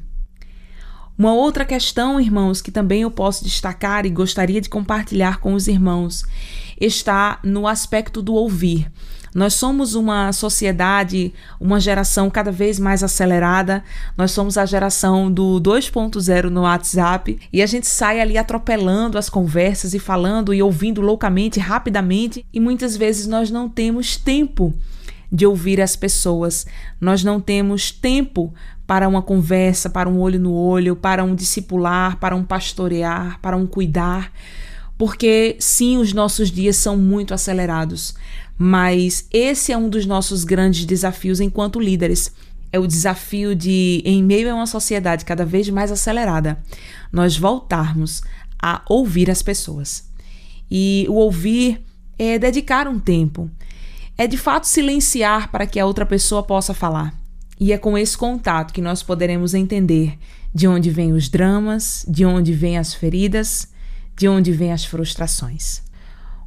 Uma 1.18 1.34
outra 1.34 1.66
questão, 1.66 2.20
irmãos, 2.20 2.62
que 2.62 2.72
também 2.72 3.02
eu 3.02 3.10
posso 3.10 3.44
destacar 3.44 4.06
e 4.06 4.10
gostaria 4.10 4.62
de 4.62 4.70
compartilhar 4.70 5.40
com 5.40 5.54
os 5.54 5.68
irmãos, 5.68 6.24
está 6.80 7.40
no 7.44 7.68
aspecto 7.68 8.22
do 8.22 8.36
ouvir. 8.36 8.92
Nós 9.34 9.56
somos 9.56 9.94
uma 9.94 10.32
sociedade, 10.32 11.34
uma 11.60 11.80
geração 11.80 12.30
cada 12.30 12.52
vez 12.52 12.80
mais 12.80 13.04
acelerada. 13.04 13.84
Nós 14.16 14.32
somos 14.32 14.58
a 14.58 14.66
geração 14.66 15.32
do 15.32 15.60
2.0 15.62 16.50
no 16.50 16.62
WhatsApp 16.62 17.40
e 17.52 17.62
a 17.62 17.66
gente 17.66 17.88
sai 17.88 18.20
ali 18.20 18.38
atropelando 18.38 19.18
as 19.18 19.30
conversas 19.30 19.94
e 19.94 20.00
falando 20.00 20.54
e 20.54 20.62
ouvindo 20.62 21.02
loucamente, 21.02 21.60
rapidamente, 21.60 22.46
e 22.54 22.60
muitas 22.60 22.96
vezes 22.96 23.28
nós 23.28 23.52
não 23.52 23.68
temos 23.70 24.18
tempo 24.18 24.74
de 25.32 25.46
ouvir 25.46 25.82
as 25.82 25.96
pessoas. 25.96 26.66
Nós 27.00 27.24
não 27.24 27.40
temos 27.40 27.92
tempo 27.92 28.54
para 28.86 29.08
uma 29.08 29.22
conversa, 29.22 29.90
para 29.90 30.10
um 30.10 30.20
olho 30.20 30.40
no 30.40 30.54
olho, 30.54 30.96
para 30.96 31.24
um 31.24 31.36
discipular, 31.36 32.18
para 32.18 32.36
um 32.36 32.44
pastorear, 32.44 33.40
para 33.42 33.58
um 33.58 33.68
cuidar. 33.68 34.32
Porque 34.98 35.58
sim, 35.60 35.98
os 35.98 36.14
nossos 36.14 36.50
dias 36.50 36.78
são 36.78 36.98
muito 36.98 37.34
acelerados. 37.34 38.16
Mas 38.58 39.28
esse 39.32 39.72
é 39.72 39.78
um 39.78 39.90
dos 39.90 40.06
nossos 40.06 40.44
grandes 40.44 40.86
desafios 40.86 41.40
enquanto 41.40 41.80
líderes. 41.80 42.32
É 42.72 42.80
o 42.80 42.88
desafio 42.88 43.54
de, 43.56 44.02
em 44.04 44.24
meio 44.24 44.52
a 44.52 44.56
uma 44.56 44.66
sociedade 44.66 45.24
cada 45.24 45.46
vez 45.46 45.70
mais 45.70 45.92
acelerada, 45.92 46.58
nós 47.12 47.38
voltarmos 47.38 48.22
a 48.62 48.82
ouvir 48.90 49.30
as 49.30 49.42
pessoas. 49.42 50.10
E 50.70 51.06
o 51.08 51.14
ouvir 51.14 51.82
é 52.18 52.38
dedicar 52.40 52.88
um 52.88 53.00
tempo, 53.00 53.50
é 54.18 54.26
de 54.26 54.38
fato 54.38 54.66
silenciar 54.66 55.52
para 55.52 55.68
que 55.68 55.80
a 55.80 55.86
outra 55.86 56.06
pessoa 56.06 56.42
possa 56.42 56.74
falar. 56.74 57.14
E 57.60 57.72
é 57.72 57.78
com 57.78 57.98
esse 57.98 58.18
contato 58.18 58.74
que 58.74 58.82
nós 58.82 59.04
poderemos 59.04 59.54
entender 59.54 60.18
de 60.54 60.68
onde 60.68 60.90
vêm 60.90 61.14
os 61.14 61.30
dramas, 61.30 62.06
de 62.08 62.26
onde 62.26 62.54
vêm 62.54 62.78
as 62.78 62.94
feridas, 62.94 63.68
de 64.16 64.28
onde 64.28 64.52
vêm 64.52 64.74
as 64.74 64.86
frustrações. 64.86 65.82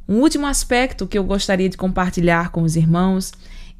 Um 0.07 0.19
último 0.19 0.45
aspecto 0.45 1.07
que 1.07 1.17
eu 1.17 1.23
gostaria 1.23 1.69
de 1.69 1.77
compartilhar 1.77 2.49
com 2.49 2.63
os 2.63 2.75
irmãos 2.75 3.31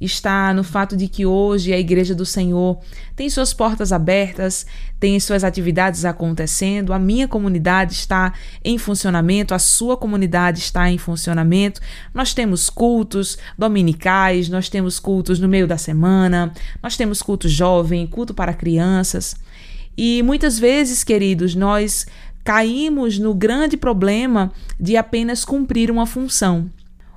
está 0.01 0.51
no 0.53 0.63
fato 0.63 0.97
de 0.97 1.07
que 1.07 1.25
hoje 1.25 1.71
a 1.71 1.79
Igreja 1.79 2.15
do 2.15 2.25
Senhor 2.25 2.79
tem 3.15 3.29
suas 3.29 3.53
portas 3.53 3.93
abertas, 3.93 4.65
tem 4.99 5.19
suas 5.19 5.43
atividades 5.43 6.03
acontecendo, 6.05 6.91
a 6.91 6.97
minha 6.99 7.27
comunidade 7.27 7.93
está 7.93 8.33
em 8.65 8.79
funcionamento, 8.79 9.53
a 9.53 9.59
sua 9.59 9.95
comunidade 9.95 10.59
está 10.59 10.89
em 10.89 10.97
funcionamento. 10.97 11.79
Nós 12.13 12.33
temos 12.33 12.69
cultos 12.69 13.37
dominicais, 13.57 14.49
nós 14.49 14.69
temos 14.69 14.99
cultos 14.99 15.39
no 15.39 15.47
meio 15.47 15.67
da 15.67 15.77
semana, 15.77 16.51
nós 16.81 16.97
temos 16.97 17.21
culto 17.21 17.47
jovem, 17.47 18.07
culto 18.07 18.33
para 18.33 18.53
crianças. 18.53 19.35
E 19.95 20.23
muitas 20.23 20.57
vezes, 20.57 21.03
queridos, 21.03 21.53
nós 21.53 22.07
caímos 22.43 23.19
no 23.19 23.35
grande 23.35 23.77
problema 23.77 24.51
de 24.79 24.97
apenas 24.97 25.45
cumprir 25.45 25.91
uma 25.91 26.07
função. 26.07 26.71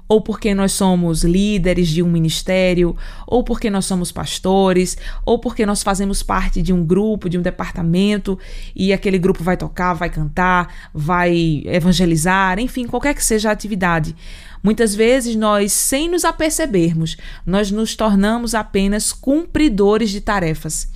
Ou 0.08 0.20
porque 0.20 0.54
nós 0.54 0.72
somos 0.72 1.24
líderes 1.24 1.88
de 1.88 2.02
um 2.02 2.10
ministério, 2.10 2.96
ou 3.26 3.42
porque 3.42 3.70
nós 3.70 3.86
somos 3.86 4.12
pastores, 4.12 4.96
ou 5.24 5.38
porque 5.38 5.64
nós 5.64 5.82
fazemos 5.82 6.22
parte 6.22 6.60
de 6.60 6.72
um 6.72 6.84
grupo, 6.84 7.28
de 7.28 7.38
um 7.38 7.42
departamento, 7.42 8.38
e 8.74 8.92
aquele 8.92 9.18
grupo 9.18 9.42
vai 9.42 9.56
tocar, 9.56 9.94
vai 9.94 10.10
cantar, 10.10 10.90
vai 10.92 11.62
evangelizar, 11.66 12.58
enfim, 12.58 12.86
qualquer 12.86 13.14
que 13.14 13.24
seja 13.24 13.48
a 13.48 13.52
atividade. 13.52 14.14
Muitas 14.62 14.94
vezes 14.94 15.36
nós, 15.36 15.72
sem 15.72 16.08
nos 16.08 16.24
apercebermos, 16.24 17.16
nós 17.44 17.70
nos 17.70 17.94
tornamos 17.94 18.54
apenas 18.54 19.12
cumpridores 19.12 20.10
de 20.10 20.20
tarefas. 20.20 20.88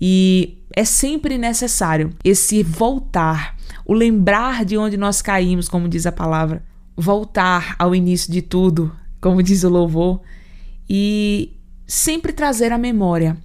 E 0.00 0.58
é 0.74 0.84
sempre 0.84 1.38
necessário 1.38 2.12
esse 2.24 2.62
voltar, 2.62 3.56
o 3.86 3.94
lembrar 3.94 4.64
de 4.64 4.76
onde 4.76 4.96
nós 4.96 5.22
caímos, 5.22 5.68
como 5.68 5.88
diz 5.88 6.06
a 6.06 6.12
palavra, 6.12 6.64
voltar 6.96 7.74
ao 7.78 7.94
início 7.94 8.32
de 8.32 8.42
tudo, 8.42 8.94
como 9.20 9.42
diz 9.42 9.64
o 9.64 9.68
louvor, 9.68 10.20
e 10.88 11.52
sempre 11.86 12.32
trazer 12.32 12.72
à 12.72 12.78
memória 12.78 13.36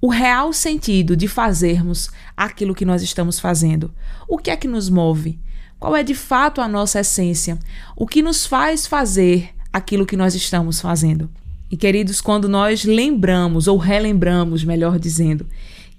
o 0.00 0.08
real 0.08 0.52
sentido 0.52 1.16
de 1.16 1.26
fazermos 1.26 2.10
aquilo 2.36 2.74
que 2.74 2.84
nós 2.84 3.02
estamos 3.02 3.40
fazendo. 3.40 3.92
O 4.28 4.38
que 4.38 4.50
é 4.50 4.56
que 4.56 4.68
nos 4.68 4.88
move? 4.88 5.40
Qual 5.78 5.96
é 5.96 6.02
de 6.02 6.14
fato 6.14 6.60
a 6.60 6.68
nossa 6.68 7.00
essência? 7.00 7.58
O 7.96 8.06
que 8.06 8.22
nos 8.22 8.46
faz 8.46 8.86
fazer 8.86 9.50
aquilo 9.72 10.06
que 10.06 10.16
nós 10.16 10.34
estamos 10.34 10.80
fazendo? 10.80 11.28
E 11.70 11.76
queridos, 11.76 12.20
quando 12.20 12.48
nós 12.48 12.84
lembramos 12.84 13.68
ou 13.68 13.76
relembramos, 13.76 14.64
melhor 14.64 14.98
dizendo, 14.98 15.46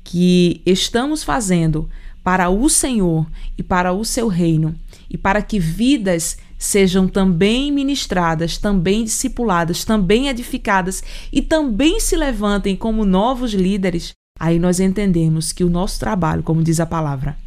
que 0.03 0.61
estamos 0.65 1.23
fazendo 1.23 1.89
para 2.23 2.49
o 2.49 2.69
Senhor 2.69 3.27
e 3.57 3.63
para 3.63 3.93
o 3.93 4.03
seu 4.03 4.27
reino 4.27 4.75
e 5.09 5.17
para 5.17 5.41
que 5.41 5.59
vidas 5.59 6.37
sejam 6.59 7.07
também 7.07 7.71
ministradas, 7.71 8.57
também 8.57 9.05
discipuladas, 9.05 9.85
também 9.85 10.27
edificadas 10.27 11.01
e 11.31 11.41
também 11.41 12.01
se 12.01 12.17
levantem 12.17 12.75
como 12.75 13.05
novos 13.05 13.53
líderes, 13.53 14.13
aí 14.37 14.59
nós 14.59 14.81
entendemos 14.81 15.53
que 15.53 15.63
o 15.63 15.69
nosso 15.69 15.97
trabalho, 15.97 16.43
como 16.43 16.61
diz 16.61 16.81
a 16.81 16.85
palavra, 16.85 17.37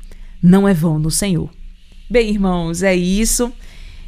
não 0.43 0.67
é 0.67 0.73
vão 0.73 0.99
no 0.99 1.11
Senhor. 1.11 1.51
Bem, 2.11 2.31
irmãos, 2.31 2.83
é 2.83 2.97
isso. 2.97 3.53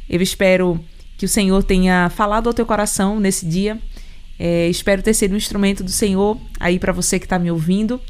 Eu 0.09 0.21
espero 0.21 0.83
que 1.17 1.25
o 1.25 1.29
Senhor 1.29 1.63
tenha 1.63 2.09
falado 2.09 2.47
ao 2.47 2.53
teu 2.53 2.65
coração 2.65 3.19
nesse 3.19 3.45
dia. 3.45 3.79
É, 4.37 4.67
espero 4.67 5.03
ter 5.03 5.13
sido 5.13 5.33
um 5.33 5.37
instrumento 5.37 5.83
do 5.83 5.91
Senhor 5.91 6.37
aí 6.59 6.79
para 6.79 6.91
você 6.91 7.19
que 7.19 7.25
está 7.25 7.37
me 7.37 7.51
ouvindo. 7.51 8.01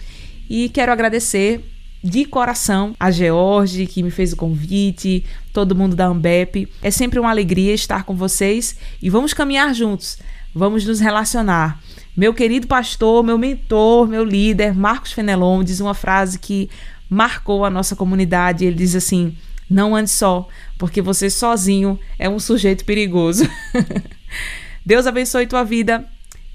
E 0.49 0.69
quero 0.69 0.91
agradecer 0.91 1.63
de 2.05 2.23
coração 2.23 2.95
a 2.99 3.09
George, 3.09 3.87
que 3.87 4.03
me 4.03 4.11
fez 4.11 4.31
o 4.31 4.35
convite, 4.35 5.25
todo 5.51 5.75
mundo 5.75 5.95
da 5.95 6.05
Ambep. 6.05 6.71
É 6.83 6.91
sempre 6.91 7.19
uma 7.19 7.31
alegria 7.31 7.73
estar 7.73 8.03
com 8.03 8.15
vocês 8.15 8.77
e 9.01 9.09
vamos 9.09 9.33
caminhar 9.33 9.73
juntos, 9.73 10.19
vamos 10.53 10.85
nos 10.85 10.99
relacionar. 10.99 11.81
Meu 12.15 12.31
querido 12.31 12.67
pastor, 12.67 13.23
meu 13.23 13.39
mentor, 13.39 14.07
meu 14.07 14.23
líder, 14.23 14.75
Marcos 14.75 15.13
Fenelon, 15.13 15.63
diz 15.63 15.79
uma 15.79 15.95
frase 15.95 16.37
que 16.37 16.69
marcou 17.09 17.65
a 17.65 17.71
nossa 17.71 17.95
comunidade. 17.95 18.65
Ele 18.65 18.75
diz 18.75 18.93
assim: 18.93 19.35
Não 19.67 19.95
ande 19.95 20.11
só, 20.11 20.47
porque 20.77 21.01
você 21.01 21.27
sozinho 21.27 21.99
é 22.19 22.29
um 22.29 22.37
sujeito 22.37 22.85
perigoso. 22.85 23.49
Deus 24.85 25.07
abençoe 25.07 25.47
tua 25.47 25.63
vida 25.63 26.05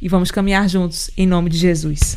e 0.01 0.09
vamos 0.09 0.31
caminhar 0.31 0.69
juntos 0.69 1.11
em 1.17 1.27
nome 1.27 1.51
de 1.51 1.59
Jesus. 1.59 2.17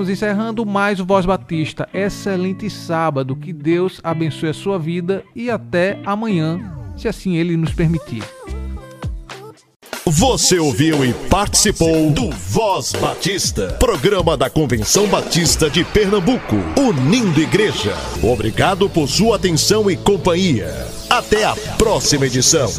Estamos 0.00 0.08
encerrando 0.08 0.64
mais 0.64 0.98
o 0.98 1.04
Voz 1.04 1.26
Batista. 1.26 1.86
Excelente 1.92 2.70
sábado. 2.70 3.36
Que 3.36 3.52
Deus 3.52 4.00
abençoe 4.02 4.48
a 4.48 4.54
sua 4.54 4.78
vida 4.78 5.22
e 5.36 5.50
até 5.50 5.98
amanhã, 6.06 6.58
se 6.96 7.06
assim 7.06 7.36
Ele 7.36 7.54
nos 7.54 7.74
permitir. 7.74 8.24
Você 10.06 10.58
ouviu 10.58 11.04
e 11.04 11.12
participou 11.28 12.10
do 12.10 12.30
Voz 12.30 12.94
Batista, 12.94 13.76
programa 13.78 14.38
da 14.38 14.48
Convenção 14.48 15.06
Batista 15.06 15.68
de 15.68 15.84
Pernambuco, 15.84 16.56
unindo 16.78 17.38
igreja. 17.38 17.94
Obrigado 18.22 18.88
por 18.88 19.06
sua 19.06 19.36
atenção 19.36 19.90
e 19.90 19.98
companhia. 19.98 20.72
Até 21.10 21.44
a 21.44 21.54
próxima 21.76 22.26
edição. 22.26 22.70